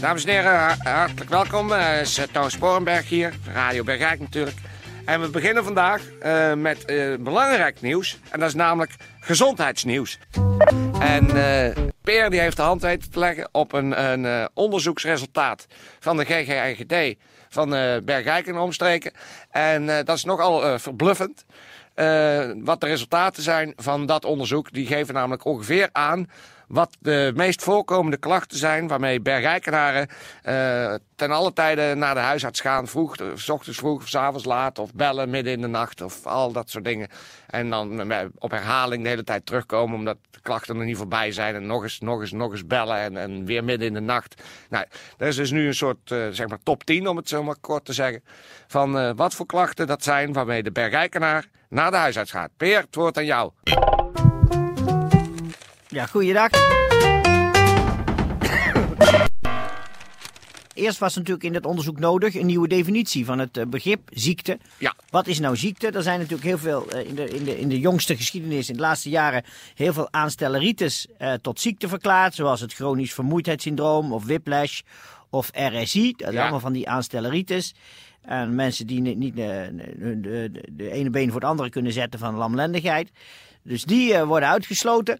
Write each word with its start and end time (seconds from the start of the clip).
Dames 0.00 0.24
en 0.24 0.30
heren, 0.30 0.52
ha- 0.52 0.76
hartelijk 0.82 1.30
welkom. 1.30 1.70
Het 1.70 2.00
is 2.06 2.18
uh, 2.18 2.24
Toon 2.32 2.50
Sporenberg 2.50 3.08
hier, 3.08 3.34
Radio 3.52 3.82
Bergijk 3.84 4.20
natuurlijk. 4.20 4.56
En 5.04 5.20
we 5.20 5.28
beginnen 5.28 5.64
vandaag 5.64 6.02
eh, 6.20 6.54
met 6.54 6.84
eh, 6.84 7.14
belangrijk 7.20 7.80
nieuws. 7.80 8.18
En 8.30 8.38
dat 8.40 8.48
is 8.48 8.54
namelijk 8.54 8.92
gezondheidsnieuws. 9.20 10.18
En 11.00 11.30
eh, 11.36 11.76
Peer 12.02 12.30
die 12.30 12.40
heeft 12.40 12.56
de 12.56 12.62
hand 12.62 12.82
weten 12.82 13.10
te 13.10 13.18
leggen 13.18 13.48
op 13.52 13.72
een, 13.72 14.10
een 14.10 14.26
eh, 14.26 14.44
onderzoeksresultaat 14.54 15.66
van 16.00 16.16
de 16.16 16.24
GGIGD 16.24 17.16
van 17.48 17.74
eh 17.74 17.96
Bergijk 18.04 18.46
en 18.46 18.56
omstreken. 18.58 19.12
En 19.50 19.88
eh, 19.98 20.04
dat 20.04 20.16
is 20.16 20.24
nogal 20.24 20.64
eh, 20.66 20.78
verbluffend. 20.78 21.44
Eh, 21.94 22.50
wat 22.56 22.80
de 22.80 22.86
resultaten 22.86 23.42
zijn 23.42 23.72
van 23.76 24.06
dat 24.06 24.24
onderzoek. 24.24 24.72
Die 24.72 24.86
geven 24.86 25.14
namelijk 25.14 25.44
ongeveer 25.44 25.88
aan 25.92 26.30
wat 26.68 26.96
de 27.00 27.32
meest 27.34 27.62
voorkomende 27.62 28.16
klachten 28.16 28.58
zijn 28.58 28.88
waarmee 28.88 29.20
Bergijkenaren 29.20 30.08
eh, 30.42 30.94
ten 31.16 31.30
alle 31.30 31.52
tijde 31.52 31.94
naar 31.94 32.14
de 32.14 32.20
huisarts 32.20 32.60
gaan. 32.60 32.86
Vroeg, 32.86 33.16
eh, 33.16 33.26
s 33.34 33.48
ochtends 33.48 33.78
vroeg, 33.78 34.08
s 34.08 34.14
avonds 34.14 34.44
laat, 34.44 34.78
of 34.78 34.94
bellen 34.94 35.30
midden 35.30 35.52
in 35.52 35.60
de 35.60 35.66
nacht, 35.66 36.00
of 36.00 36.26
al 36.26 36.52
dat 36.52 36.70
soort 36.70 36.84
dingen. 36.84 37.08
En 37.46 37.70
dan 37.70 38.10
eh, 38.10 38.26
op 38.38 38.50
herhaling 38.50 39.02
de 39.02 39.08
hele 39.08 39.24
tijd 39.24 39.46
terugkomen 39.46 39.96
omdat 39.96 40.16
de 40.30 40.40
klachten 40.40 40.76
nog 40.76 40.84
niet 40.84 40.96
voorbij 40.96 41.32
zijn. 41.32 41.54
En 41.54 41.66
nog 41.66 41.82
eens, 41.82 42.00
nog 42.00 42.20
eens, 42.20 42.32
nog 42.32 42.52
eens 42.52 42.66
bellen 42.66 43.16
en, 43.16 43.44
weer 43.44 43.64
midden 43.64 43.86
in 43.86 43.94
de 43.94 44.00
nacht. 44.00 44.42
Nou, 44.68 44.84
er 45.18 45.26
is 45.26 45.36
dus 45.36 45.50
nu 45.50 45.66
een 45.66 45.74
soort 45.74 45.98
zeg 46.30 46.48
maar 46.48 46.62
top 46.62 46.84
10, 46.84 47.08
om 47.08 47.16
het 47.16 47.28
zo 47.28 47.42
maar 47.42 47.56
kort 47.60 47.84
te 47.84 47.92
zeggen. 47.92 48.24
Van 48.66 49.16
wat 49.16 49.34
voor 49.34 49.46
klachten 49.46 49.86
dat 49.86 50.02
zijn 50.02 50.32
waarmee 50.32 50.62
de 50.62 50.72
Bergijkenaar 50.72 51.48
naar 51.68 51.90
de 51.90 51.96
huisarts 51.96 52.30
gaat. 52.30 52.50
Peer, 52.56 52.80
het 52.80 52.94
woord 52.94 53.16
aan 53.16 53.24
jou. 53.24 53.50
Ja, 55.88 56.06
goeiedag. 56.06 56.50
Eerst 60.74 60.98
was 60.98 61.14
natuurlijk 61.16 61.44
in 61.44 61.54
het 61.54 61.66
onderzoek 61.66 61.98
nodig 61.98 62.34
een 62.34 62.46
nieuwe 62.46 62.68
definitie 62.68 63.24
van 63.24 63.38
het 63.38 63.56
eh, 63.56 63.66
begrip 63.66 64.00
ziekte. 64.12 64.58
Ja. 64.78 64.94
Wat 65.10 65.26
is 65.26 65.38
nou 65.38 65.56
ziekte? 65.56 65.90
Er 65.90 66.02
zijn 66.02 66.18
natuurlijk 66.18 66.46
heel 66.48 66.58
veel 66.58 66.90
eh, 66.90 67.06
in, 67.08 67.14
de, 67.14 67.28
in, 67.28 67.44
de, 67.44 67.58
in 67.60 67.68
de 67.68 67.78
jongste 67.80 68.16
geschiedenis, 68.16 68.68
in 68.68 68.74
de 68.74 68.80
laatste 68.80 69.08
jaren, 69.08 69.44
heel 69.74 69.92
veel 69.92 70.08
aanstelleritis 70.10 71.06
eh, 71.18 71.32
tot 71.32 71.60
ziekte 71.60 71.88
verklaard. 71.88 72.34
Zoals 72.34 72.60
het 72.60 72.72
chronisch 72.74 73.14
vermoeidheidssyndroom 73.14 74.12
of 74.12 74.24
whiplash 74.24 74.80
of 75.30 75.50
RSI. 75.52 76.14
Dat 76.16 76.28
is 76.28 76.34
Ja. 76.34 76.40
allemaal 76.40 76.60
van 76.60 76.72
die 76.72 76.88
aanstelleritis. 76.88 77.74
En 78.22 78.54
mensen 78.54 78.86
die 78.86 79.00
niet, 79.00 79.16
niet 79.18 79.38
eh, 79.38 79.44
de, 79.44 80.20
de, 80.20 80.50
de, 80.52 80.62
de 80.72 80.90
ene 80.90 81.10
been 81.10 81.30
voor 81.30 81.40
het 81.40 81.50
andere 81.50 81.70
kunnen 81.70 81.92
zetten 81.92 82.18
van 82.20 82.34
lamlendigheid. 82.34 83.10
Dus 83.68 83.84
die 83.84 84.14
eh, 84.14 84.26
worden 84.26 84.48
uitgesloten. 84.48 85.18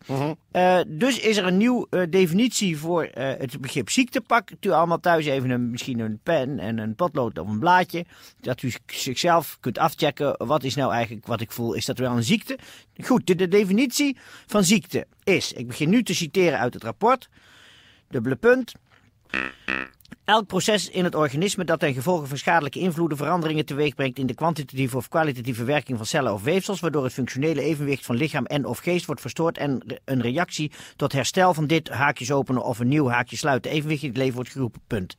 Eh, 0.50 0.80
dus 0.86 1.20
is 1.20 1.36
er 1.36 1.46
een 1.46 1.56
nieuwe 1.56 2.08
definitie 2.08 2.78
voor 2.78 3.02
eh, 3.02 3.38
het 3.38 3.60
begrip 3.60 3.90
ziekte. 3.90 4.20
Pakt 4.20 4.64
u 4.64 4.70
allemaal 4.70 5.00
thuis 5.00 5.26
even 5.26 5.50
een, 5.50 5.70
misschien 5.70 5.98
een 5.98 6.20
pen 6.22 6.58
en 6.58 6.78
een 6.78 6.94
potlood 6.94 7.38
of 7.38 7.48
een 7.48 7.58
blaadje. 7.58 8.04
Dat 8.40 8.62
u 8.62 8.72
zichzelf 8.86 9.56
kunt 9.60 9.78
afchecken. 9.78 10.46
Wat 10.46 10.64
is 10.64 10.74
nou 10.74 10.92
eigenlijk 10.92 11.26
wat 11.26 11.40
ik 11.40 11.52
voel? 11.52 11.74
Is 11.74 11.84
dat 11.84 11.98
wel 11.98 12.16
een 12.16 12.22
ziekte? 12.22 12.58
Goed, 13.04 13.26
de, 13.26 13.34
de 13.34 13.48
definitie 13.48 14.16
van 14.46 14.64
ziekte 14.64 15.06
is. 15.24 15.52
Ik 15.52 15.66
begin 15.66 15.88
nu 15.88 16.02
te 16.02 16.14
citeren 16.14 16.58
uit 16.58 16.74
het 16.74 16.82
rapport. 16.82 17.28
Dubbele 18.08 18.36
punt. 18.36 18.72
Elk 20.28 20.46
proces 20.46 20.88
in 20.90 21.04
het 21.04 21.14
organisme 21.14 21.64
dat 21.64 21.80
ten 21.80 21.94
gevolge 21.94 22.26
van 22.26 22.36
schadelijke 22.38 22.78
invloeden 22.78 23.16
veranderingen 23.18 23.64
teweegbrengt 23.64 24.18
in 24.18 24.26
de 24.26 24.34
kwantitatieve 24.34 24.96
of 24.96 25.08
kwalitatieve 25.08 25.64
werking 25.64 25.96
van 25.96 26.06
cellen 26.06 26.32
of 26.32 26.42
weefsels, 26.42 26.80
waardoor 26.80 27.04
het 27.04 27.12
functionele 27.12 27.62
evenwicht 27.62 28.04
van 28.06 28.16
lichaam 28.16 28.44
en 28.46 28.64
of 28.64 28.78
geest 28.78 29.06
wordt 29.06 29.20
verstoord 29.20 29.58
en 29.58 30.00
een 30.04 30.20
reactie 30.20 30.72
tot 30.96 31.12
herstel 31.12 31.54
van 31.54 31.66
dit 31.66 31.88
haakjes 31.88 32.30
openen 32.30 32.62
of 32.64 32.78
een 32.78 32.88
nieuw 32.88 33.08
haakje 33.08 33.36
sluiten 33.36 33.70
evenwicht 33.70 34.02
in 34.02 34.08
het 34.08 34.16
leven 34.18 34.34
wordt 34.34 34.50
geroepen. 34.50 34.80
Punt. 34.86 35.16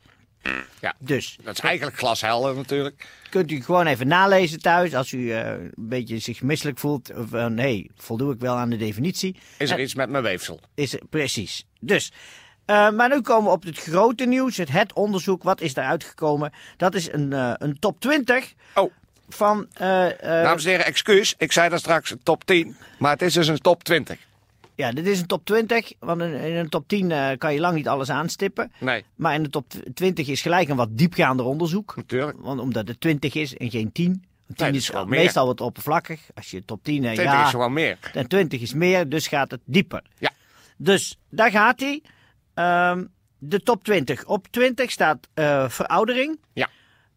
Ja. 0.81 0.94
Dus 1.00 1.38
Dat 1.44 1.53
is 1.53 1.59
eigenlijk 1.59 1.97
glashelder 1.97 2.56
natuurlijk. 2.56 3.08
kunt 3.30 3.52
u 3.52 3.62
gewoon 3.62 3.86
even 3.88 4.08
nalezen 4.08 4.59
thuis 4.59 4.96
als 4.96 5.12
u 5.12 5.31
eh, 5.31 5.50
een 5.52 5.72
beetje 5.78 6.20
zich 6.20 6.41
misselijk 6.41 6.78
voelt. 6.80 7.16
Of 7.16 7.30
van, 7.30 7.58
hey, 7.58 7.90
voldoe 7.96 8.34
ik 8.34 8.40
wel 8.40 8.56
aan 8.56 8.70
de 8.70 8.78
definitie? 8.78 9.36
Is 9.58 9.70
er 9.70 9.78
En- 9.78 9.84
iets 9.84 9.96
met 9.96 10.09
mijn 10.09 10.24
weefsel? 10.24 10.59
is 10.76 10.94
er, 10.94 11.02
precies. 11.09 11.66
Dus, 11.80 12.12
eh, 12.69 12.90
maar 12.90 13.09
nu 13.09 13.22
komen 13.22 13.44
we 13.44 13.56
op 13.56 13.63
het 13.63 13.78
grote 13.80 14.25
nieuws, 14.25 14.57
het, 14.57 14.69
het 14.72 14.94
onderzoek. 14.94 15.44
Wat 15.44 15.62
is 15.62 15.75
eruit 15.75 16.03
gekomen? 16.03 16.52
Dat 16.78 16.96
is 16.96 17.12
een, 17.12 17.34
eh, 17.34 17.53
een 17.57 17.80
top 17.80 18.00
20 18.00 18.53
Oh, 18.75 18.91
van... 19.30 19.68
eh, 19.74 20.07
dames 20.19 20.63
en 20.63 20.69
heren, 20.69 20.85
excuus. 20.85 21.35
Ik 21.38 21.52
zei 21.52 21.69
daar 21.69 21.79
straks 21.79 22.12
een 22.12 22.24
top 22.24 22.46
10. 22.46 22.75
Maar 23.00 23.12
het 23.12 23.22
is 23.22 23.34
dus 23.34 23.47
een 23.47 23.58
top 23.59 23.84
20. 23.84 24.18
ja, 24.75 24.91
dit 24.91 25.08
is 25.08 25.19
een 25.19 25.25
top 25.25 25.46
20. 25.46 25.91
Want 26.00 26.22
in, 26.22 26.34
in 26.34 26.56
een 26.56 26.69
top 26.69 26.88
10 26.88 27.12
eh, 27.12 27.38
kan 27.38 27.53
je 27.53 27.59
lang 27.59 27.75
niet 27.75 27.88
alles 27.88 28.09
aanstippen. 28.09 28.72
Nee, 28.79 29.06
Maar 29.16 29.34
in 29.34 29.44
de 29.44 29.50
top 29.50 29.66
20 29.94 30.28
is 30.28 30.41
gelijk 30.41 30.69
een 30.69 30.75
wat 30.75 30.97
diepgaander 30.97 31.46
onderzoek. 31.46 31.96
natuurlijk. 31.96 32.38
Want 32.41 32.59
omdat 32.59 32.88
het 32.88 33.02
20 33.02 33.34
is 33.34 33.58
en 33.58 33.69
geen 33.69 33.91
10. 33.91 34.06
Want 34.46 34.58
10 34.58 34.68
dat 34.68 34.75
is, 34.75 34.91
meestal 35.06 35.46
wat 35.46 35.62
oppervlakkig. 35.62 36.22
Als 36.35 36.52
je 36.52 36.66
top 36.66 36.84
10 36.84 37.03
hebt, 37.03 37.16
20 37.16 37.35
ja. 37.38 37.44
is 37.46 37.50
gewoon 37.50 37.74
meer. 37.74 37.97
En 38.13 38.28
20 38.28 38.62
is 38.62 38.74
meer, 38.74 39.09
dus 39.09 39.28
gaat 39.28 39.52
het 39.52 39.62
dieper. 39.66 40.02
Ja. 40.18 40.31
Dus 40.78 41.18
daar 41.29 41.52
gaat 41.52 41.79
hij. 41.79 42.02
Ehm, 42.59 43.06
de 43.38 43.64
top 43.64 43.84
20. 43.84 44.25
Op 44.25 44.47
20 44.47 44.92
staat 44.92 45.28
eh, 45.34 45.70
veroudering. 45.70 46.40
Ja. 46.53 46.68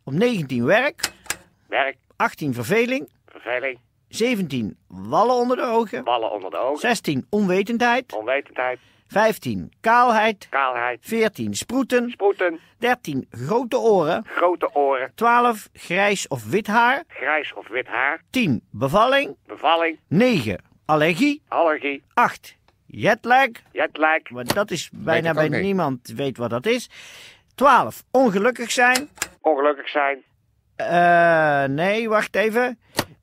Op 0.04 0.12
19 0.12 0.64
werk. 0.64 1.12
Werk, 1.68 1.96
18 2.16 2.54
verveling. 2.54 3.10
verveling, 3.26 3.78
17 4.08 4.76
wallen 4.86 5.34
onder 5.34 5.56
de 5.56 5.62
ogen. 5.62 6.04
ballen 6.04 6.32
onder 6.32 6.50
de 6.50 6.56
ogen, 6.56 6.78
16 6.78 7.26
onwetendheid. 7.30 8.12
onwetendheid, 8.12 8.78
15 9.06 9.72
kaalheid. 9.80 10.46
kaalheid, 10.50 10.98
14 11.02 11.54
sproeten. 11.54 12.10
sproeten, 12.10 12.58
13 12.78 13.26
grote 13.30 13.78
oren. 13.78 14.24
grote 14.26 14.74
oren, 14.74 15.12
12 15.14 15.68
grijs 15.72 16.28
of 16.28 16.44
wit 16.44 16.66
haar. 16.66 17.04
grijs 17.08 17.54
of 17.54 17.68
wit 17.68 17.86
haar, 17.86 18.22
10 18.30 18.62
bevalling. 18.70 19.36
bevalling, 19.46 19.98
9 20.08 20.58
allergie. 20.84 21.42
allergie, 21.48 22.02
8 22.14 22.60
jetlag. 22.92 23.48
jetlag, 23.72 24.30
Maar 24.30 24.44
dat 24.44 24.70
is 24.70 24.88
bijna 24.92 25.32
bij 25.32 25.48
niet. 25.48 25.60
niemand 25.62 26.12
weet 26.16 26.36
wat 26.36 26.50
dat 26.50 26.66
is. 26.66 26.90
12. 27.54 28.04
Ongelukkig 28.10 28.70
zijn. 28.70 29.08
ongelukkig 29.40 29.88
zijn, 29.88 30.22
Eh, 30.76 31.64
nee, 31.64 32.08
wacht 32.08 32.36
even. 32.36 32.78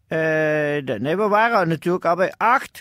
Eh, 0.08 0.18
de- 0.84 0.98
nee, 1.00 1.16
we 1.18 1.28
waren 1.28 1.68
natuurlijk 1.68 2.06
al 2.06 2.16
bij 2.16 2.34
8. 2.38 2.72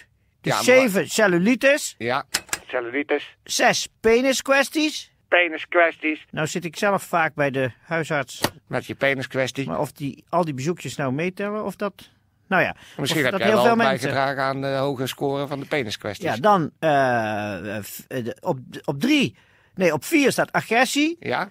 Dus 0.40 0.52
Ja, 0.52 0.54
maar- 0.54 0.64
7. 0.64 1.08
Cellulitis. 1.08 1.94
ja, 1.98 2.24
cellulitis, 2.66 3.36
6. 3.44 3.88
Peniskwesties. 4.00 5.12
peniskwesties, 5.28 6.24
Nou 6.30 6.46
zit 6.46 6.64
ik 6.64 6.76
zelf 6.76 7.02
vaak 7.02 7.34
bij 7.34 7.50
de 7.50 7.70
huisarts. 7.82 8.40
met 8.66 8.86
je 8.86 8.94
peniskwestie. 8.94 9.66
Maar 9.66 9.80
of 9.80 9.92
die, 9.92 10.24
al 10.28 10.44
die 10.44 10.54
bezoekjes 10.54 10.96
nou 10.96 11.12
meetellen 11.12 11.64
of 11.64 11.76
dat... 11.76 12.10
Nou 12.48 12.62
ja, 12.62 12.74
Misschien 12.96 13.22
heb 13.22 13.32
dat 13.32 13.40
jij 13.40 13.52
wel 13.52 13.76
bijgedragen 13.76 14.42
aan 14.42 14.60
de 14.60 14.66
hoge 14.66 15.06
score 15.06 15.46
van 15.46 15.60
de 15.60 15.66
peniskwesties. 15.66 16.34
Ja, 16.34 16.36
dan 16.36 16.70
eh, 16.78 17.76
eh, 17.76 17.84
eh, 18.08 18.26
op, 18.40 18.58
op 18.84 19.00
3... 19.00 19.36
Nee, 19.74 19.92
op 19.92 20.04
4 20.04 20.32
staat 20.32 20.52
agressie. 20.52 21.16
Ja? 21.20 21.48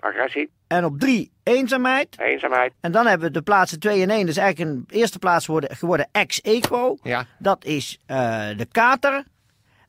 Agressie, 0.00 0.50
En 0.66 0.84
op 0.84 1.00
3 1.00 1.32
eenzaamheid. 1.42 2.16
eenzaamheid, 2.18 2.72
En 2.80 2.92
dan 2.92 3.06
hebben 3.06 3.26
we 3.26 3.32
de 3.32 3.42
plaatsen 3.42 3.80
2 3.80 4.02
en 4.02 4.10
1. 4.10 4.26
Dus 4.26 4.36
eigenlijk 4.36 4.70
een 4.70 4.84
eerste 4.88 5.18
plaats 5.18 5.46
worden, 5.46 5.76
geworden 5.76 6.08
ex-equo. 6.12 6.96
ja. 7.02 7.26
Dat 7.38 7.64
is 7.64 7.98
eh, 8.06 8.16
de 8.56 8.66
kater. 8.72 9.24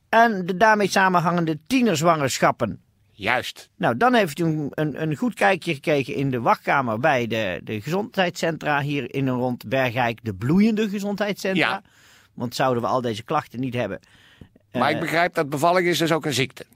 En 0.08 0.46
de 0.46 0.56
daarmee 0.56 0.88
samenhangende 0.88 1.58
tienerzwangerschappen. 1.66 2.83
Juist. 3.16 3.70
Nou, 3.76 3.96
dan 3.96 4.14
heeft 4.14 4.38
u 4.38 4.44
een, 4.44 4.70
een, 4.70 5.02
een 5.02 5.16
goed 5.16 5.34
kijkje 5.34 5.74
gekregen 5.74 6.14
in 6.14 6.30
de 6.30 6.40
wachtkamer 6.40 6.98
bij 6.98 7.26
de, 7.26 7.60
de 7.64 7.80
gezondheidscentra 7.80 8.80
hier 8.80 9.14
in 9.14 9.28
en 9.28 9.34
rond 9.34 9.68
Bergijk. 9.68 10.18
De 10.22 10.34
bloeiende 10.34 10.88
gezondheidscentra. 10.88 11.68
Ja. 11.68 11.82
Want 12.34 12.54
zouden 12.54 12.82
we 12.82 12.88
al 12.88 13.00
deze 13.00 13.22
klachten 13.22 13.60
niet 13.60 13.74
hebben. 13.74 14.00
Maar 14.72 14.88
Eh, 14.88 14.94
ik 14.94 15.00
begrijp 15.00 15.34
dat 15.34 15.48
bevalling 15.48 15.86
is 15.86 15.98
dus 15.98 16.12
ook 16.12 16.24
een 16.26 16.32
ziekte. 16.32 16.66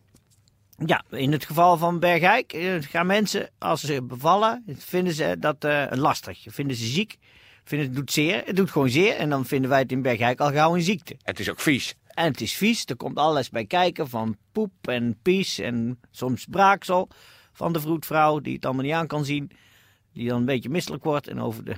Ja, 0.86 1.04
in 1.10 1.32
het 1.32 1.44
geval 1.44 1.76
van 1.76 1.98
Bergijk 1.98 2.52
eh, 2.52 2.74
gaan 2.80 3.06
mensen, 3.06 3.50
als 3.58 3.80
ze 3.80 4.02
bevallen, 4.02 4.64
vinden 4.76 5.12
ze 5.12 5.36
dat 5.38 5.64
eh, 5.64 5.84
lastig. 5.90 6.44
Vinden 6.46 6.76
ze 6.76 6.86
ziek, 6.86 7.16
vinden 7.64 7.86
het 7.86 7.96
doet 7.96 8.12
zeer. 8.12 8.42
Het 8.44 8.56
doet 8.56 8.70
gewoon 8.70 8.90
zeer. 8.90 9.16
En 9.16 9.30
dan 9.30 9.46
vinden 9.46 9.70
wij 9.70 9.78
het 9.78 9.92
in 9.92 10.02
Bergijk 10.02 10.40
al 10.40 10.52
gauw 10.52 10.74
een 10.74 10.82
ziekte. 10.82 11.16
Het 11.22 11.40
is 11.40 11.50
ook 11.50 11.60
vies. 11.60 11.94
En 12.18 12.24
het 12.30 12.40
is 12.40 12.54
vies, 12.54 12.84
er 12.84 12.96
komt 12.96 13.16
alles 13.18 13.48
bij 13.50 13.64
kijken 13.66 14.08
van 14.08 14.36
poep 14.52 14.72
en 14.82 15.18
pies 15.22 15.58
en 15.58 16.00
soms 16.10 16.46
braaksel 16.50 17.08
van 17.52 17.72
de 17.72 17.80
vroedvrouw 17.80 18.38
die 18.40 18.54
het 18.54 18.64
allemaal 18.64 18.84
niet 18.84 18.92
aan 18.92 19.06
kan 19.06 19.24
zien. 19.24 19.50
Die 20.12 20.28
dan 20.28 20.38
een 20.38 20.44
beetje 20.44 20.68
misselijk 20.68 21.04
wordt 21.04 21.28
en 21.28 21.40
over 21.40 21.64
de, 21.64 21.76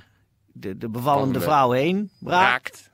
de, 0.53 0.77
de 0.77 0.89
bevallende 0.89 1.33
de- 1.39 1.45
vrouw 1.45 1.71
heen 1.71 2.11
braakt. 2.19 2.41
Raakt. 2.67 2.89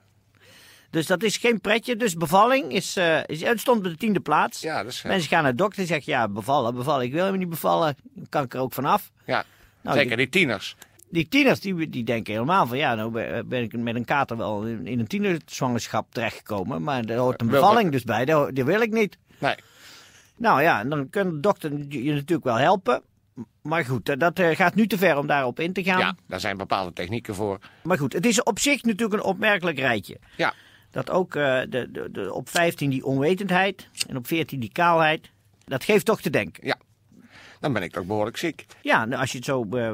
Dus 0.90 1.06
dat 1.08 1.24
is 1.24 1.38
geen 1.38 1.62
pretje. 1.62 1.96
Dus 1.96 2.14
bevalling 2.14 2.72
is, 2.72 2.96
eh, 2.96 3.20
is, 3.26 3.42
het 3.42 3.60
stond 3.60 3.78
op 3.78 3.84
de 3.84 3.98
tiende 3.98 4.20
plaats. 4.20 4.62
Ja, 4.62 4.84
dat 4.84 4.92
is... 4.92 5.02
Mensen 5.02 5.30
gaan 5.30 5.44
naar 5.44 5.52
de 5.52 5.58
dokter 5.58 5.82
en 5.82 5.88
zeggen, 5.88 6.14
ja, 6.14 6.28
bevallen, 6.28 6.76
bevallen. 6.76 7.06
Ik 7.06 7.12
wil 7.12 7.26
hem 7.26 7.38
niet 7.38 7.50
bevallen, 7.50 7.96
kan 8.30 8.44
ik 8.44 8.54
er 8.54 8.60
ook 8.60 8.74
vanaf. 8.74 9.12
ja. 9.26 9.44
Nou, 9.82 9.98
Zeker 10.00 10.18
die 10.18 10.30
tieners. 10.30 10.76
Die 11.10 11.28
tieners 11.28 11.60
die, 11.60 11.90
die 11.90 12.04
denken 12.04 12.34
helemaal 12.34 12.68
van 12.68 12.78
ja, 12.78 12.96
nou 12.96 13.12
ben 13.46 13.64
ik 13.64 13.78
met 13.78 13.96
een 13.96 14.06
kater 14.06 14.38
wel 14.38 14.66
in 14.66 15.00
een 15.00 15.08
tienerzwangerschap 15.08 16.14
terechtgekomen. 16.14 16.84
Maar 16.84 17.06
er 17.06 17.18
hoort 17.18 17.42
een 17.42 17.48
bevalling 17.48 17.92
dus 17.92 18.04
bij, 18.04 18.26
dat, 18.26 18.56
dat 18.56 18.66
wil 18.66 18.82
ik 18.82 18.92
niet. 18.92 19.18
Nee. 19.38 19.56
Nou 20.38 20.62
ja, 20.62 20.80
en 20.80 20.90
dan 20.90 21.10
kan 21.10 21.30
de 21.30 21.40
dokter 21.40 21.72
je 21.90 22.14
natuurlijk 22.14 22.44
wel 22.44 22.58
helpen. 22.58 23.02
Maar 23.62 23.86
goed, 23.86 24.20
dat 24.20 24.40
eh, 24.40 24.56
gaat 24.56 24.76
nu 24.76 24.88
te 24.88 24.98
ver 24.98 25.18
om 25.18 25.28
daarop 25.28 25.60
in 25.60 25.74
te 25.74 25.84
gaan. 25.84 26.00
Ja, 26.00 26.16
daar 26.28 26.40
zijn 26.40 26.58
bepaalde 26.58 26.94
technieken 26.94 27.36
voor. 27.36 27.60
Maar 27.84 27.98
goed, 27.98 28.14
het 28.14 28.26
is 28.26 28.44
op 28.44 28.60
zich 28.60 28.84
natuurlijk 28.84 29.22
een 29.22 29.30
opmerkelijk 29.30 29.80
rijtje. 29.80 30.18
Ja. 30.38 30.54
Dat 30.92 31.10
ook 31.10 31.36
eh, 31.36 31.60
de, 31.70 31.92
de, 31.92 32.10
de, 32.12 32.34
op 32.34 32.50
15 32.50 32.90
die 32.90 33.06
onwetendheid 33.06 33.90
en 34.08 34.18
op 34.18 34.28
14 34.28 34.60
die 34.60 34.72
kaalheid. 34.72 35.32
Dat 35.66 35.84
geeft 35.84 36.06
toch 36.06 36.22
te 36.22 36.30
denken. 36.30 36.66
Ja. 36.66 36.78
Dan 37.60 37.74
ben 37.74 37.84
ik 37.84 37.92
toch 37.92 38.06
behoorlijk 38.06 38.38
ziek. 38.38 38.66
Ja, 38.82 39.06
nou, 39.06 39.22
als 39.22 39.32
je 39.32 39.38
het 39.38 39.46
zo 39.46 39.68
eh, 39.72 39.94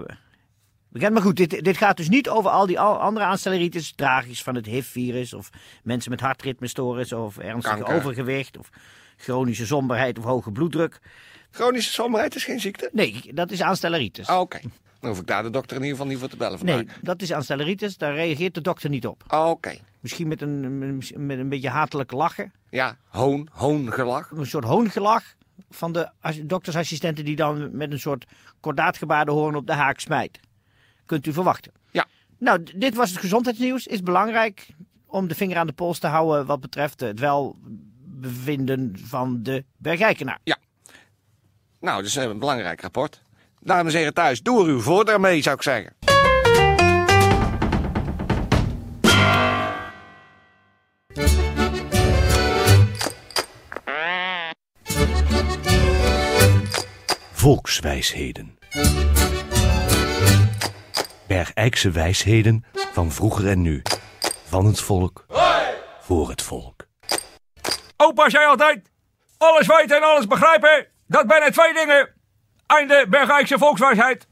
Maar 0.93 1.21
goed, 1.21 1.35
dit, 1.35 1.63
dit 1.63 1.77
gaat 1.77 1.97
dus 1.97 2.09
niet 2.09 2.29
over 2.29 2.51
al 2.51 2.65
die 2.65 2.79
andere 2.79 3.25
aanstelleritis. 3.25 3.93
Tragisch 3.95 4.43
van 4.43 4.55
het 4.55 4.65
HIV-virus. 4.65 5.33
Of 5.33 5.49
mensen 5.83 6.11
met 6.11 6.19
hartritmestoornis. 6.19 7.13
Of 7.13 7.37
ernstige 7.37 7.75
Kanker. 7.77 7.95
overgewicht. 7.95 8.57
Of 8.57 8.69
chronische 9.17 9.65
somberheid 9.65 10.17
of 10.17 10.23
hoge 10.23 10.51
bloeddruk. 10.51 10.99
Chronische 11.51 11.91
somberheid 11.91 12.35
is 12.35 12.43
geen 12.43 12.59
ziekte? 12.59 12.89
Nee, 12.91 13.21
dat 13.33 13.51
is 13.51 13.61
aanstelleritis. 13.61 14.29
Oh, 14.29 14.39
Oké. 14.39 14.59
Dan 14.99 15.11
hoef 15.11 15.19
ik 15.21 15.27
daar 15.27 15.43
de 15.43 15.49
dokter 15.49 15.75
in 15.77 15.81
ieder 15.83 15.97
geval 15.97 16.11
niet 16.11 16.19
voor 16.21 16.29
te 16.29 16.37
bellen 16.37 16.57
vandaag. 16.57 16.75
nee, 16.75 16.87
dat 17.01 17.21
is 17.21 17.33
aanstelleritis. 17.33 17.97
Daar 17.97 18.13
reageert 18.13 18.53
de 18.53 18.61
dokter 18.61 18.89
niet 18.89 19.07
op. 19.07 19.23
Oh, 19.27 19.49
Oké. 19.49 19.77
Misschien 19.99 20.27
met 20.27 20.41
een, 20.41 20.97
met 21.15 21.39
een 21.39 21.49
beetje 21.49 21.69
hatelijk 21.69 22.11
lachen. 22.11 22.53
Ja, 22.69 22.97
hoon, 23.07 23.47
hoongelach. 23.51 24.31
Een 24.31 24.45
soort 24.45 24.63
hoongelach 24.63 25.23
van 25.69 25.91
de 25.91 26.09
as- 26.21 26.39
doktersassistenten 26.43 27.25
die 27.25 27.35
dan 27.35 27.77
met 27.77 27.91
een 27.91 27.99
soort 27.99 28.25
kordaatgebaarde 28.59 29.31
hoorn 29.31 29.55
op 29.55 29.67
de 29.67 29.73
haak 29.73 29.99
smijt. 29.99 30.39
Kunt 31.13 31.27
u 31.27 31.33
verwachten. 31.33 31.71
Ja. 31.91 32.05
Nou, 32.39 32.63
dit 32.75 32.95
was 32.95 33.09
het 33.09 33.19
gezondheidsnieuws. 33.19 33.87
Is 33.87 34.01
belangrijk 34.01 34.67
om 35.05 35.27
de 35.27 35.35
vinger 35.35 35.57
aan 35.57 35.67
de 35.67 35.73
pols 35.73 35.99
te 35.99 36.07
houden 36.07 36.45
wat 36.45 36.59
betreft 36.59 36.99
het 36.99 37.19
welbevinden 37.19 38.95
van 39.03 39.43
de 39.43 39.63
bergijkenaar. 39.77 40.39
Nou, 41.79 41.97
dat 41.97 42.05
is 42.05 42.15
een 42.15 42.39
belangrijk 42.39 42.81
rapport. 42.81 43.21
Dames 43.59 43.93
en 43.93 43.97
heren 43.97 44.13
thuis, 44.13 44.41
doe 44.41 44.63
er 44.63 44.69
uw 44.69 44.79
voordeel 44.79 45.19
mee, 45.19 45.41
zou 45.41 45.55
ik 45.55 45.61
zeggen. 45.61 45.95
Volkswijsheden. 57.31 58.57
Bergijkse 61.33 61.91
wijsheden 61.91 62.65
van 62.73 63.11
vroeger 63.11 63.47
en 63.47 63.61
nu. 63.61 63.81
Van 64.45 64.65
het 64.65 64.79
volk. 64.79 65.25
Voor 65.99 66.29
het 66.29 66.41
volk. 66.41 66.87
Opa 67.97 68.29
zei 68.29 68.45
altijd: 68.45 68.91
alles 69.37 69.67
weten 69.67 69.97
en 69.97 70.03
alles 70.03 70.27
begrijpen, 70.27 70.87
dat 71.07 71.25
zijn 71.27 71.51
twee 71.51 71.73
dingen. 71.73 72.09
Einde 72.65 73.05
Bergijkse 73.09 73.57
volkswijsheid. 73.57 74.27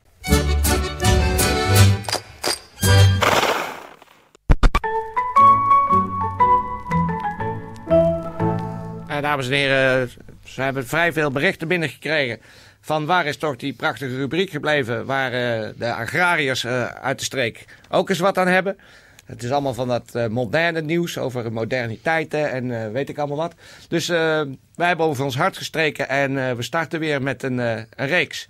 Eh, 9.08 9.22
dames 9.22 9.46
en 9.46 9.54
heren, 9.54 10.12
we 10.56 10.62
hebben 10.62 10.88
vrij 10.88 11.14
veel 11.14 11.32
berichten 11.32 11.68
binnengekregen. 11.68 12.42
Van 12.82 13.06
waar 13.06 13.26
is 13.26 13.38
toch 13.38 13.56
die 13.56 13.74
prachtige 13.74 14.16
rubriek 14.16 14.50
gebleven. 14.50 15.06
waar 15.06 15.34
eh, 15.34 15.70
de 15.78 15.94
agrariërs 15.94 16.64
eh, 16.64 16.86
uit 16.86 17.20
de 17.20 17.26
streek 17.26 17.66
ook 17.90 18.10
eens 18.10 18.20
wat 18.20 18.38
aan 18.38 18.48
hebben. 18.48 18.78
Het 19.26 19.44
is 19.44 19.52
allemaal 19.52 19.74
van 19.74 19.88
dat 19.88 20.16
eh, 20.16 20.28
moderne 20.28 20.82
nieuws 20.82 21.18
over 21.18 21.52
moderniteiten 21.52 22.52
en 22.52 22.92
weet 22.92 23.10
ik 23.10 23.18
allemaal 23.18 23.38
wat. 23.38 23.54
Dus 23.88 24.08
wij 24.08 24.88
hebben 24.88 25.06
over 25.06 25.24
ons 25.24 25.38
hart 25.38 25.58
gestreken 25.58 26.10
en 26.10 26.56
we 26.56 26.64
starten 26.64 27.00
weer 27.00 27.22
met 27.22 27.44
een, 27.44 27.58
een 27.58 27.88
reeks 27.96 28.50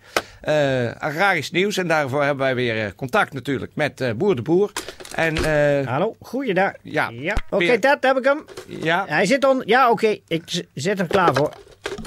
agrarisch 0.98 1.51
nieuws. 1.51 1.78
En 1.78 1.88
daarvoor 1.88 2.24
hebben 2.24 2.45
wij 2.45 2.56
weer 2.56 2.95
contact 2.95 3.33
natuurlijk 3.33 3.72
met 3.75 4.18
Boer 4.18 4.36
de 4.36 4.42
Boer. 4.42 4.72
En 5.16 5.38
Hallo, 5.86 6.16
goeiedag. 6.19 6.72
Ja. 6.81 7.10
ja. 7.10 7.36
Oké, 7.50 7.80
dat 7.80 7.98
heb 8.00 8.18
ik 8.18 8.24
hem. 8.24 8.45
ja, 8.68 9.06
Hij 9.07 9.25
zit 9.25 9.45
on. 9.45 9.63
Ja, 9.66 9.89
oké, 9.89 10.18
ik 10.28 10.66
zet 10.74 10.98
hem 10.98 11.07
klaar 11.07 11.36
voor. 11.36 11.54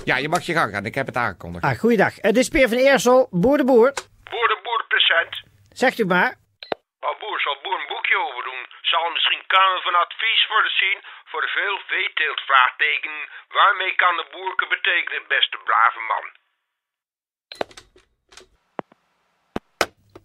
Ja, 0.05 0.17
je 0.17 0.29
mag 0.29 0.43
je 0.47 0.53
gang 0.59 0.73
gaan. 0.73 0.85
Ik 0.87 0.95
heb 0.95 1.07
het 1.07 1.17
aangekondigd. 1.17 1.65
Ah, 1.65 1.79
goeiedag. 1.79 2.15
Het 2.29 2.37
is 2.37 2.49
Peer 2.49 2.69
van 2.69 2.79
Eersel, 2.79 3.29
boer 3.31 3.57
de 3.57 3.65
boer. 3.65 3.93
Boer 4.31 4.49
de 4.55 4.59
boer 4.63 4.85
present. 4.89 5.43
Zegt 5.83 5.99
u 5.99 6.05
maar. 6.15 6.31
Maar 7.01 7.17
boer 7.23 7.41
zal 7.41 7.57
boer 7.63 7.79
een 7.81 7.93
boekje 7.95 8.19
over 8.27 8.43
doen. 8.51 8.63
Zal 8.93 9.11
misschien 9.17 9.43
kamer 9.47 9.81
van 9.87 9.95
advies 10.05 10.43
worden 10.55 10.75
zien 10.83 10.99
voor 11.31 11.41
de 11.41 11.53
veel 11.59 11.77
veeteelt 11.93 12.41
vraagteken. 12.51 13.15
Waarmee 13.59 13.95
kan 14.03 14.15
de 14.21 14.27
boerke 14.37 14.67
betekenen, 14.75 15.23
beste 15.37 15.59
brave 15.69 16.01
man? 16.11 16.25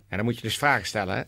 En 0.09 0.17
dan 0.17 0.25
moet 0.25 0.35
je 0.35 0.41
dus 0.49 0.57
vragen 0.57 0.85
stellen, 0.85 1.15
hè? 1.15 1.23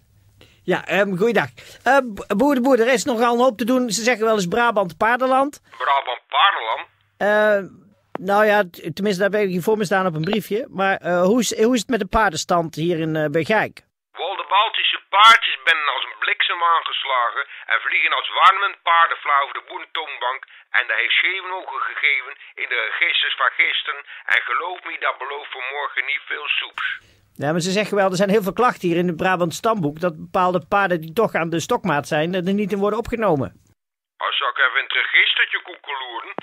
Ja, 0.63 0.99
um, 0.99 1.17
goeiedag. 1.17 1.49
Eh, 1.83 1.97
b- 1.97 2.33
boer 2.37 2.55
de 2.55 2.61
boer, 2.61 2.79
er 2.79 2.93
is 2.93 3.03
nogal 3.03 3.33
een 3.33 3.39
hoop 3.39 3.57
te 3.57 3.65
doen. 3.65 3.89
Ze 3.91 4.03
zeggen 4.03 4.25
wel 4.25 4.33
eens 4.35 4.47
Brabant 4.47 4.97
paardenland. 4.97 5.61
Brabant 5.77 6.21
Paardenland. 6.27 6.87
Eh, 7.17 7.59
nou 8.29 8.41
ja, 8.51 8.57
tenminste, 8.97 9.21
daar 9.21 9.31
heb 9.39 9.47
ik 9.47 9.55
hier 9.55 9.67
voor 9.67 9.77
me 9.77 9.89
staan 9.91 10.09
op 10.09 10.15
een 10.15 10.29
briefje. 10.31 10.61
Maar 10.79 10.95
eh, 10.97 11.21
hoe, 11.29 11.39
is, 11.43 11.49
hoe 11.65 11.75
is 11.75 11.83
het 11.85 11.93
met 11.95 12.03
de 12.03 12.13
paardenstand 12.17 12.69
hier 12.75 12.97
in 13.05 13.13
eh 13.15 13.31
Bergijk? 13.37 13.75
Wel 14.21 14.35
de 14.41 14.47
Baltische 14.55 14.99
paardjes 15.15 15.57
ben 15.69 15.81
als 15.95 16.03
een 16.07 16.19
bliksem 16.23 16.61
aangeslagen 16.75 17.43
en 17.71 17.79
vliegen 17.85 18.13
als 18.19 18.29
warmend 18.39 18.75
paardenflauw 18.89 19.43
over 19.43 19.57
de 19.59 19.67
boerentoonbank. 19.69 20.41
En 20.77 20.83
dat 20.87 20.97
heeft 21.01 21.17
zeven 21.27 21.51
ogen 21.59 21.81
gegeven 21.91 22.33
in 22.61 22.69
de 22.73 22.81
registers 22.89 23.35
van 23.41 23.51
gisteren. 23.61 24.01
En 24.33 24.41
geloof 24.49 24.79
me, 24.85 24.93
dat 25.07 25.17
belooft 25.23 25.51
voor 25.53 25.67
morgen 25.75 26.03
niet 26.11 26.23
veel 26.31 26.47
soeps. 26.59 26.85
Ja, 27.41 27.51
maar 27.51 27.65
ze 27.67 27.77
zeggen 27.79 27.95
wel, 27.97 28.09
er 28.09 28.21
zijn 28.21 28.35
heel 28.35 28.47
veel 28.47 28.59
klachten 28.61 28.87
hier 28.87 29.01
in 29.03 29.07
het 29.11 29.21
Brabant 29.23 29.53
stamboek. 29.53 29.97
Dat 29.99 30.15
bepaalde 30.25 30.61
paarden 30.73 31.01
die 31.01 31.13
toch 31.21 31.33
aan 31.35 31.49
de 31.49 31.65
stokmaat 31.67 32.07
zijn, 32.07 32.33
er 32.33 32.59
niet 32.61 32.71
in 32.71 32.83
worden 32.85 32.99
opgenomen. 33.03 33.49
Als 34.25 34.37
zou 34.37 34.49
ik 34.53 34.57
even 34.57 34.79
in 34.79 34.87
het 34.89 34.97
registertje 35.03 35.59
koekeloeren. 35.61 36.33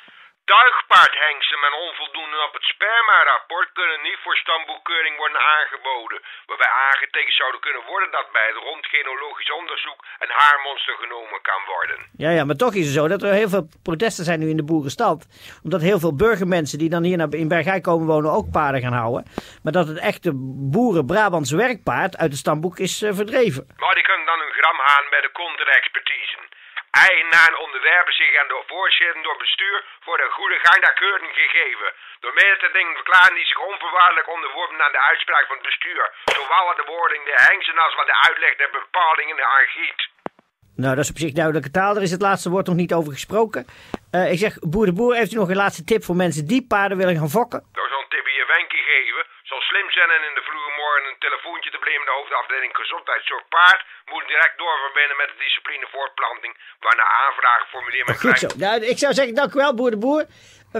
Tuigpaardhengsten 0.54 1.60
met 1.66 1.74
onvoldoende 1.86 2.38
op 2.46 2.52
het 2.58 2.66
sperma-rapport 2.72 3.68
kunnen 3.72 4.00
niet 4.02 4.20
voor 4.22 4.36
stamboekkeuring 4.36 5.16
worden 5.16 5.40
aangeboden. 5.56 6.18
Waarbij 6.46 6.72
aangetekend 6.86 7.34
zouden 7.42 7.60
kunnen 7.60 7.84
worden 7.92 8.10
dat 8.10 8.32
bij 8.32 8.46
het 8.50 8.62
rondgenologisch 8.68 9.52
onderzoek 9.60 10.00
een 10.18 10.36
haarmonster 10.40 10.96
genomen 11.02 11.40
kan 11.50 11.62
worden. 11.74 11.96
Ja, 12.24 12.30
ja, 12.30 12.44
maar 12.44 12.62
toch 12.64 12.74
is 12.74 12.84
het 12.84 12.94
zo 12.94 13.08
dat 13.08 13.22
er 13.22 13.40
heel 13.40 13.48
veel 13.48 13.68
protesten 13.82 14.24
zijn 14.24 14.40
nu 14.40 14.48
in 14.48 14.56
de 14.56 14.70
boerenstand. 14.70 15.20
Omdat 15.64 15.80
heel 15.80 15.98
veel 15.98 16.14
burgermensen 16.16 16.78
die 16.78 16.90
dan 16.94 17.02
hier 17.02 17.34
in 17.42 17.48
Bergijk 17.48 17.82
komen 17.82 18.06
wonen 18.06 18.30
ook 18.32 18.50
paarden 18.50 18.80
gaan 18.80 19.00
houden. 19.02 19.22
Maar 19.62 19.72
dat 19.72 19.88
het 19.88 19.98
echte 19.98 20.30
boeren-Brabants 20.74 21.52
werkpaard 21.52 22.16
uit 22.16 22.30
het 22.30 22.44
stamboek 22.44 22.78
is 22.78 23.02
eh, 23.02 23.12
verdreven. 23.12 23.64
Maar 23.76 23.94
die 23.94 24.08
kunnen 24.10 24.26
dan 24.26 24.40
een 24.40 24.56
gram 24.58 24.78
halen 24.78 25.10
bij 25.10 25.20
de 25.20 25.32
contra-expertise. 25.32 26.47
Eigenaren 27.06 27.58
onderwerpen 27.66 28.14
zich 28.20 28.32
aan 28.40 28.50
de 28.52 28.62
voorzitter 28.72 29.22
door 29.22 29.38
bestuur 29.44 29.78
voor 30.04 30.16
de 30.22 30.28
goede 30.38 30.58
gang 30.64 30.80
der 30.84 30.96
keuring 31.02 31.32
gegeven. 31.42 31.88
Door 32.22 32.34
meerdere 32.42 32.70
dingen 32.78 32.94
verklaren 33.00 33.34
die 33.38 33.50
zich 33.50 33.60
onvoorwaardelijk 33.70 34.28
onderworpen 34.36 34.84
aan 34.84 34.96
de 34.96 35.06
uitspraak 35.10 35.46
van 35.46 35.58
het 35.58 35.68
bestuur. 35.70 36.04
Zowel 36.38 36.64
wat 36.68 36.78
de 36.80 36.88
wording 36.94 37.22
de 37.24 37.38
hengsten 37.48 37.78
als 37.86 37.94
wat 37.98 38.06
de 38.06 38.18
uitleg 38.28 38.54
der 38.56 38.70
bepalingen 38.78 39.38
aangiet. 39.58 40.00
Nou, 40.82 40.94
dat 40.94 41.04
is 41.04 41.14
op 41.14 41.22
zich 41.24 41.32
duidelijke 41.32 41.70
taal. 41.70 41.96
Er 41.96 42.08
is 42.08 42.16
het 42.16 42.26
laatste 42.28 42.50
woord 42.50 42.66
nog 42.66 42.80
niet 42.82 42.94
over 42.98 43.12
gesproken. 43.12 43.62
Eh, 44.16 44.32
ik 44.32 44.38
zeg, 44.44 44.52
boer 44.72 44.86
de 44.86 44.98
boer, 44.98 45.14
heeft 45.14 45.32
u 45.32 45.36
nog 45.36 45.48
een 45.48 45.64
laatste 45.64 45.84
tip 45.90 46.02
voor 46.04 46.22
mensen 46.24 46.46
die 46.52 46.66
paarden 46.72 46.98
willen 47.00 47.16
gaan 47.16 47.36
fokken? 47.38 47.60
Door 47.78 47.88
zo'n 47.94 48.08
tipje 48.08 48.34
je 48.40 48.46
wenkie 48.54 48.84
geven. 48.92 49.22
Zal 49.50 49.60
slim 49.60 49.90
zijn 49.90 50.10
en 50.16 50.22
in 50.28 50.34
de 50.38 50.44
vroege 50.48 50.72
een 51.08 51.18
telefoontje 51.26 51.70
te 51.70 51.80
nemen 51.88 52.06
de 52.06 52.18
hoofdafdeling 52.18 52.72
gezondheidszorg 52.76 53.44
paard. 53.48 53.80
Moet 54.12 54.26
direct 54.32 54.58
doorverbinden 54.58 55.16
met 55.16 55.28
de 55.32 55.38
discipline 55.44 55.86
voortplanting. 55.92 56.54
Waarna 56.80 57.04
aanvragen 57.24 57.66
formuleer 57.74 58.04
met 58.04 58.20
Goed 58.20 58.38
zo. 58.38 58.48
Nou, 58.64 58.74
ik 58.92 58.98
zou 58.98 59.12
zeggen, 59.18 59.34
dank 59.34 59.52
u 59.54 59.58
wel, 59.64 59.74
boer 59.74 59.90
de 59.90 60.02
boer, 60.06 60.24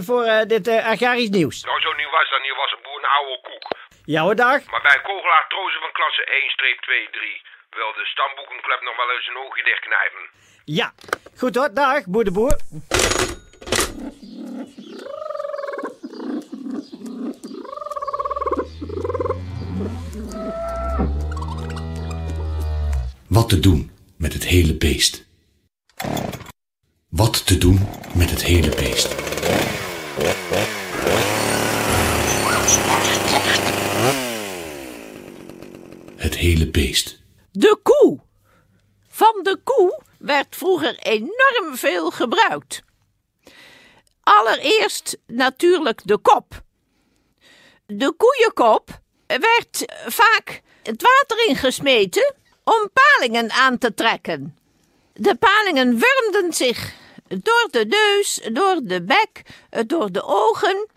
voor 0.06 0.25
eh, 0.25 0.47
dit 0.54 0.64
eh, 0.68 0.92
agrarisch 0.92 1.32
nieuws. 1.38 1.56
Nou, 1.64 1.80
zo 1.80 1.92
nieuw 2.00 2.11
was 2.18 2.30
dat 2.30 2.42
niet, 2.42 2.56
was 2.64 2.73
een 2.73 2.85
boer 2.87 2.99
een 2.99 3.14
oude 3.18 3.38
koek. 3.49 3.64
Ja 4.14 4.20
hoor, 4.23 4.37
dag. 4.47 4.61
Maar 4.73 4.85
bij 4.88 4.94
een 4.97 5.08
kogelaar 5.12 5.47
trozen 5.49 5.80
van 5.80 5.92
klasse 5.92 6.23
1-2-3 6.23 7.49
wil 7.70 7.92
de 7.92 8.06
stamboekenclub 8.12 8.80
nog 8.82 8.97
wel 8.97 9.11
eens 9.11 9.26
een 9.26 9.37
oogje 9.37 9.62
dichtknijpen. 9.62 10.23
Ja. 10.64 10.92
Goed 11.40 11.54
hoor, 11.54 11.75
dag, 11.75 12.06
boer 12.06 12.25
de 12.25 12.32
boer. 12.32 12.56
Wat 23.28 23.49
te 23.49 23.61
doen 23.61 23.90
met 24.16 24.32
het 24.32 24.44
hele 24.44 24.75
beest. 24.75 25.25
Wat 27.08 27.47
te 27.47 27.58
doen 27.58 27.88
met 28.14 28.30
het 28.30 28.42
hele 28.42 28.68
beest. 28.68 29.08
Het 36.16 36.37
hele 36.37 36.70
beest. 36.70 37.23
De 37.50 37.78
koe. 37.82 38.20
Van 39.08 39.40
de 39.42 39.61
koe 39.64 40.02
werd 40.18 40.56
vroeger 40.56 40.99
enorm 40.99 41.76
veel 41.76 42.11
gebruikt. 42.11 42.82
Allereerst 44.23 45.18
natuurlijk 45.26 46.00
de 46.04 46.18
kop. 46.18 46.62
De 47.87 48.12
koeienkop 48.12 49.00
werd 49.26 49.85
vaak 50.06 50.62
het 50.82 51.02
water 51.02 51.49
ingesmeten 51.49 52.37
om 52.68 52.90
palingen 52.92 53.50
aan 53.50 53.78
te 53.78 53.94
trekken. 53.94 54.56
De 55.12 55.34
palingen 55.34 55.98
wurmden 55.98 56.52
zich 56.52 56.92
door 57.28 57.68
de 57.70 57.84
neus, 57.84 58.40
door 58.52 58.80
de 58.82 59.02
bek, 59.02 59.42
door 59.87 60.12
de 60.12 60.22
ogen 60.22 60.88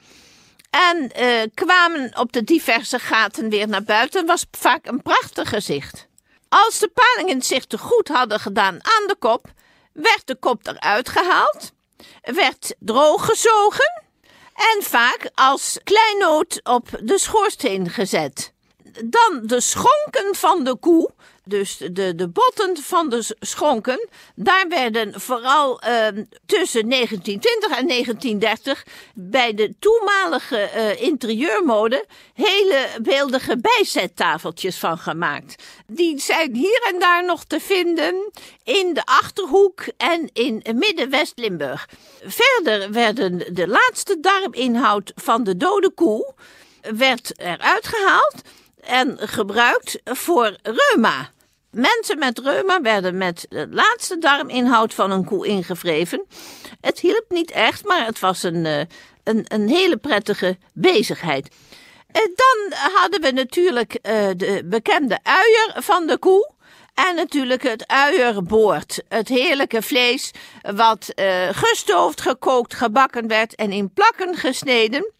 en 0.70 1.12
eh, 1.12 1.42
kwamen 1.54 2.18
op 2.18 2.32
de 2.32 2.44
diverse 2.44 3.00
gaten 3.00 3.50
weer 3.50 3.68
naar 3.68 3.84
buiten. 3.84 4.26
Was 4.26 4.46
vaak 4.52 4.86
een 4.86 5.02
prachtig 5.02 5.50
gezicht. 5.50 6.08
Als 6.50 6.80
de 6.80 6.92
palingen 6.94 7.42
zich 7.42 7.66
te 7.66 7.78
goed 7.78 8.08
hadden 8.08 8.40
gedaan 8.40 8.74
aan 8.74 9.08
de 9.08 9.16
kop, 9.20 9.46
werd 9.94 10.22
de 10.26 10.36
kop 10.36 10.68
eruit 10.68 11.10
gehaald, 11.10 11.72
werd 12.22 12.76
drooggezogen 12.80 14.04
en 14.54 14.84
vaak 14.84 15.30
als 15.34 15.80
kleinoot 15.84 16.60
op 16.64 16.88
de 17.02 17.18
schoorsteen 17.18 17.90
gezet. 17.90 18.54
Dan 19.06 19.42
de 19.44 19.62
schonken 19.62 20.36
van 20.36 20.64
de 20.64 20.76
koe, 20.76 21.12
dus 21.44 21.78
de, 21.78 22.16
de 22.16 22.28
botten 22.28 22.78
van 22.78 23.10
de 23.10 23.36
schonken, 23.40 24.08
daar 24.36 24.68
werden 24.68 25.22
vooral 25.22 25.82
uh, 25.84 26.08
tussen 26.46 26.90
1920 26.90 27.78
en 27.78 27.88
1930 27.88 28.86
bij 29.14 29.54
de 29.54 29.74
toenmalige 29.80 30.70
uh, 30.76 31.02
interieurmode 31.02 32.06
hele 32.34 32.88
beeldige 33.02 33.58
bijzettafeltjes 33.58 34.78
van 34.78 34.98
gemaakt. 34.98 35.64
Die 35.88 36.20
zijn 36.20 36.56
hier 36.56 36.88
en 36.94 37.00
daar 37.00 37.26
nog 37.26 37.44
te 37.44 37.60
vinden 37.60 38.32
in 38.64 38.94
de 38.94 39.06
Achterhoek 39.06 39.84
en 39.98 40.30
in 40.34 40.64
Midden-West-Limburg. 40.74 41.90
Verder 42.24 42.92
werden 42.92 43.54
de 43.54 43.68
laatste 43.68 44.20
darminhoud 44.20 45.12
van 45.16 45.44
de 45.44 45.58
dode 45.58 45.90
koe 45.90 46.34
werd 46.82 47.40
eruit 47.40 47.88
gehaald 47.88 48.42
en 48.82 49.18
gebruikt 49.20 50.00
voor 50.04 50.58
reuma. 50.62 51.30
Mensen 51.72 52.20
met 52.20 52.40
reuma 52.40 52.82
werden 52.82 53.18
met 53.18 53.46
de 53.50 53.68
laatste 53.70 54.18
darminhoud 54.18 54.94
van 54.94 55.12
een 55.12 55.26
koe 55.26 55.48
ingevreven. 55.48 56.26
Het 56.82 57.00
hielp 57.00 57.26
niet 57.30 57.52
echt, 57.52 57.86
maar 57.86 58.06
het 58.06 58.20
was 58.20 58.44
een, 58.44 58.66
een, 59.24 59.46
een 59.48 59.68
hele 59.68 59.98
prettige 59.98 60.58
bezigheid. 60.74 61.56
Dan 62.12 62.80
hadden 62.94 63.22
we 63.22 63.32
natuurlijk 63.32 64.00
de 64.38 64.62
bekende 64.66 65.20
uier 65.24 65.74
van 65.76 66.08
de 66.08 66.18
koe. 66.18 66.52
En 66.94 67.16
natuurlijk 67.16 67.64
het 67.64 67.88
uierboord. 67.88 69.04
Het 69.08 69.28
heerlijke 69.28 69.82
vlees 69.82 70.32
wat 70.76 71.14
gestoofd, 71.52 72.22
gekookt, 72.22 72.74
gebakken 72.74 73.28
werd 73.28 73.56
en 73.56 73.72
in 73.72 73.94
plakken 73.94 74.36
gesneden. 74.36 75.12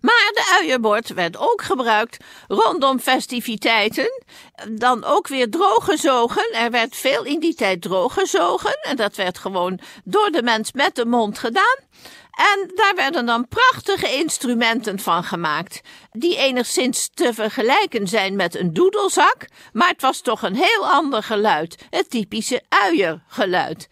Maar 0.00 0.30
de 0.32 0.58
uierbord 0.60 1.08
werd 1.08 1.36
ook 1.36 1.62
gebruikt 1.62 2.24
rondom 2.48 3.00
festiviteiten. 3.00 4.22
Dan 4.70 5.04
ook 5.04 5.28
weer 5.28 5.50
drooggezogen. 5.50 6.52
Er 6.52 6.70
werd 6.70 6.96
veel 6.96 7.24
in 7.24 7.40
die 7.40 7.54
tijd 7.54 7.82
drooggezogen. 7.82 8.78
En 8.82 8.96
dat 8.96 9.16
werd 9.16 9.38
gewoon 9.38 9.80
door 10.04 10.30
de 10.30 10.42
mens 10.42 10.72
met 10.72 10.94
de 10.94 11.06
mond 11.06 11.38
gedaan. 11.38 11.76
En 12.38 12.70
daar 12.74 12.94
werden 12.94 13.26
dan 13.26 13.48
prachtige 13.48 14.14
instrumenten 14.14 14.98
van 14.98 15.24
gemaakt, 15.24 15.80
die 16.10 16.36
enigszins 16.36 17.10
te 17.14 17.34
vergelijken 17.34 18.08
zijn 18.08 18.36
met 18.36 18.54
een 18.54 18.72
doedelzak, 18.72 19.46
maar 19.72 19.88
het 19.88 20.00
was 20.00 20.20
toch 20.20 20.42
een 20.42 20.54
heel 20.54 20.88
ander 20.88 21.22
geluid, 21.22 21.86
het 21.90 22.10
typische 22.10 22.62
uiergeluid. 22.68 23.88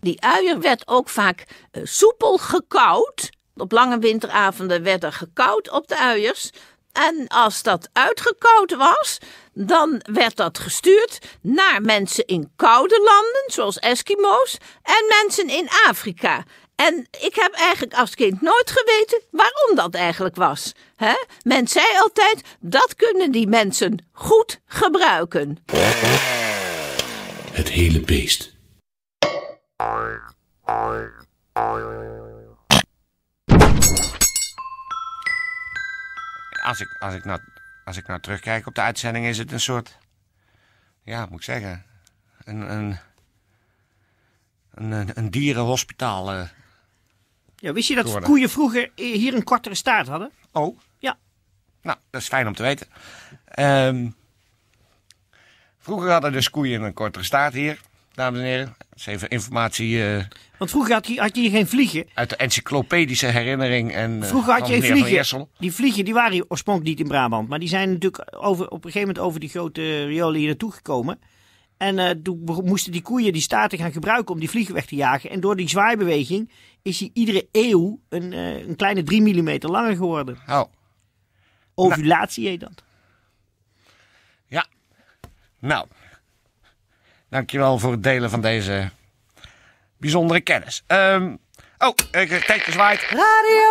Die 0.00 0.20
uier 0.20 0.60
werd 0.60 0.88
ook 0.88 1.08
vaak 1.08 1.44
uh, 1.72 1.82
soepel 1.84 2.38
gekauwd, 2.38 3.30
op 3.62 3.72
lange 3.72 3.98
winteravonden 3.98 4.82
werd 4.82 5.04
er 5.04 5.12
gekoud 5.12 5.70
op 5.70 5.88
de 5.88 5.98
uiers. 5.98 6.50
En 6.92 7.28
als 7.28 7.62
dat 7.62 7.88
uitgekoud 7.92 8.74
was, 8.74 9.18
dan 9.52 10.02
werd 10.12 10.36
dat 10.36 10.58
gestuurd 10.58 11.18
naar 11.40 11.82
mensen 11.82 12.26
in 12.26 12.52
koude 12.56 13.00
landen, 13.04 13.44
zoals 13.46 13.78
Eskimo's, 13.78 14.56
en 14.82 15.04
mensen 15.20 15.48
in 15.48 15.68
Afrika. 15.88 16.44
En 16.74 17.06
ik 17.20 17.34
heb 17.34 17.52
eigenlijk 17.52 17.94
als 17.94 18.14
kind 18.14 18.40
nooit 18.40 18.70
geweten 18.70 19.20
waarom 19.30 19.76
dat 19.76 19.94
eigenlijk 19.94 20.36
was. 20.36 20.72
He? 20.96 21.14
Men 21.42 21.68
zei 21.68 21.86
altijd, 21.98 22.42
dat 22.60 22.94
kunnen 22.94 23.30
die 23.30 23.46
mensen 23.46 24.06
goed 24.12 24.60
gebruiken. 24.66 25.64
Het 27.52 27.68
hele 27.68 28.00
beest. 28.00 28.52
Als 36.62 36.80
ik, 36.80 36.96
als 36.98 37.14
ik, 37.14 37.24
nou, 37.24 37.40
als 37.84 37.96
ik 37.96 38.06
nou 38.06 38.20
terugkijk 38.20 38.66
op 38.66 38.74
de 38.74 38.80
uitzending, 38.80 39.26
is 39.26 39.38
het 39.38 39.52
een 39.52 39.60
soort. 39.60 39.98
Ja, 41.02 41.26
moet 41.26 41.38
ik 41.38 41.44
zeggen. 41.44 41.84
Een, 42.44 42.72
een, 42.72 42.98
een, 44.74 45.10
een 45.18 45.30
dierenhospitaal. 45.30 46.34
Uh, 46.34 46.48
ja, 47.56 47.72
wist 47.72 47.88
je 47.88 47.94
dat 47.94 48.04
geworden. 48.04 48.28
koeien 48.28 48.50
vroeger 48.50 48.90
hier 48.94 49.34
een 49.34 49.44
kortere 49.44 49.74
staart 49.74 50.08
hadden? 50.08 50.30
Oh. 50.52 50.78
Ja. 50.98 51.18
Nou, 51.82 51.98
dat 52.10 52.20
is 52.20 52.28
fijn 52.28 52.46
om 52.46 52.54
te 52.54 52.62
weten. 52.62 52.86
Um, 53.58 54.16
vroeger 55.78 56.10
hadden 56.10 56.32
dus 56.32 56.50
koeien 56.50 56.82
een 56.82 56.92
kortere 56.92 57.24
staart 57.24 57.52
hier, 57.52 57.80
dames 58.14 58.38
en 58.38 58.44
heren. 58.44 58.74
Dat 58.78 58.98
is 58.98 59.06
even 59.06 59.28
informatie. 59.28 59.96
Uh, 59.96 60.24
want 60.58 60.70
vroeger 60.70 60.94
had 60.94 61.06
je, 61.06 61.20
had 61.20 61.36
je 61.36 61.50
geen 61.50 61.66
vliegen. 61.66 62.06
Uit 62.14 62.30
de 62.30 62.36
encyclopedische 62.36 63.26
herinnering. 63.26 63.92
En, 63.92 64.24
vroeger 64.24 64.52
had 64.52 64.68
je 64.68 64.80
geen 64.80 64.96
vliegen. 64.96 65.48
Die 65.58 65.72
vliegen 65.72 66.04
die 66.04 66.14
waren 66.14 66.44
oorspronkelijk 66.48 66.90
niet 66.90 67.06
in 67.06 67.12
Brabant. 67.12 67.48
Maar 67.48 67.58
die 67.58 67.68
zijn 67.68 67.92
natuurlijk 67.92 68.36
over, 68.36 68.64
op 68.64 68.84
een 68.84 68.90
gegeven 68.90 69.08
moment 69.08 69.18
over 69.18 69.40
die 69.40 69.48
grote 69.48 70.04
riolen 70.04 70.38
hier 70.38 70.46
naartoe 70.46 70.72
gekomen. 70.72 71.18
En 71.76 71.98
uh, 71.98 72.10
toen 72.10 72.42
moesten 72.64 72.92
die 72.92 73.02
koeien 73.02 73.32
die 73.32 73.42
staten 73.42 73.78
gaan 73.78 73.92
gebruiken 73.92 74.34
om 74.34 74.40
die 74.40 74.50
vliegen 74.50 74.74
weg 74.74 74.86
te 74.86 74.94
jagen. 74.94 75.30
En 75.30 75.40
door 75.40 75.56
die 75.56 75.68
zwaaibeweging 75.68 76.50
is 76.82 77.00
hij 77.00 77.10
iedere 77.12 77.48
eeuw 77.52 78.00
een, 78.08 78.32
uh, 78.32 78.66
een 78.66 78.76
kleine 78.76 79.02
3 79.02 79.22
mm 79.22 79.58
langer 79.60 79.96
geworden. 79.96 80.38
Oh. 80.48 80.62
Ovulatie 81.74 82.48
heet 82.48 82.60
dat. 82.60 82.82
Ja. 84.46 84.66
Nou. 85.58 85.86
Dankjewel 87.32 87.78
voor 87.78 87.92
het 87.92 88.02
delen 88.02 88.30
van 88.30 88.40
deze 88.40 88.90
bijzondere 89.96 90.40
kennis. 90.40 90.82
Um, 90.86 91.38
oh, 91.78 91.94
kijk, 92.10 92.66
er 92.66 92.72
zwaait. 92.72 93.00
Radio 93.00 93.62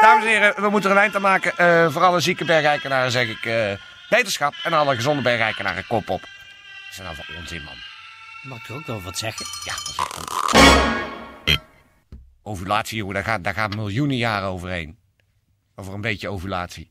Dames 0.00 0.24
en 0.24 0.30
heren, 0.30 0.62
we 0.62 0.68
moeten 0.68 0.90
er 0.90 0.96
een 0.96 1.02
eind 1.02 1.14
aan 1.14 1.22
maken. 1.22 1.52
Uh, 1.58 1.92
voor 1.92 2.02
alle 2.02 2.20
zieke 2.20 2.44
bergrijkenaren 2.44 3.10
zeg 3.10 3.28
ik 3.28 3.44
uh, 3.44 3.72
wetenschap. 4.08 4.54
En 4.62 4.72
alle 4.72 4.94
gezonde 4.94 5.22
bergrijkenaren 5.22 5.86
kop 5.86 6.10
op. 6.10 6.20
Dat 6.20 6.30
is 6.90 6.98
nou 6.98 7.14
voor 7.14 7.34
onzin, 7.38 7.62
man. 7.62 7.76
Mag 8.42 8.68
ik 8.68 8.74
ook 8.74 8.86
wel 8.86 9.02
wat 9.02 9.18
zeggen? 9.18 9.46
Ja, 9.64 9.72
dat 9.72 9.88
is 9.88 9.98
ook 9.98 11.60
Ovulatie, 12.42 12.96
jongen, 12.96 13.14
daar 13.14 13.24
gaat, 13.24 13.44
daar 13.44 13.54
gaat 13.54 13.76
miljoenen 13.76 14.16
jaren 14.16 14.48
overheen. 14.48 14.98
Over 15.74 15.94
een 15.94 16.00
beetje 16.00 16.28
ovulatie. 16.28 16.90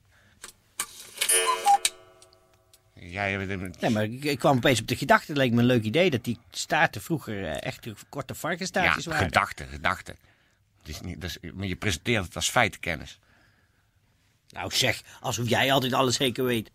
Ja, 3.01 3.25
nee, 3.25 3.89
maar 3.89 4.03
ik, 4.03 4.39
kwam 4.39 4.57
opeens 4.57 4.81
op 4.81 4.87
de 4.87 4.95
gedachte, 4.95 5.31
het 5.31 5.37
leek 5.37 5.51
me 5.51 5.59
een 5.59 5.65
leuk 5.65 5.83
idee, 5.83 6.09
dat 6.09 6.23
die 6.23 6.37
staarten 6.51 7.01
vroeger 7.01 7.41
uh, 7.41 7.63
echt 7.63 7.87
korte 8.09 8.35
varkensstaartjes 8.35 9.03
ja, 9.03 9.09
waren. 9.11 9.25
gedachte, 9.25 9.65
gedachte. 9.65 10.15
Het 10.79 10.89
is 10.89 11.01
niet, 11.01 11.21
dat 11.21 11.29
is, 11.29 11.51
maar 11.53 11.67
je 11.67 11.75
presenteert 11.75 12.25
het 12.25 12.35
als 12.35 12.49
feitenkennis. 12.49 13.19
Nou 14.49 14.71
zeg, 14.71 15.01
alsof 15.19 15.49
jij 15.49 15.71
altijd 15.71 15.93
alles 15.93 16.15
zeker 16.15 16.43
weet. 16.43 16.71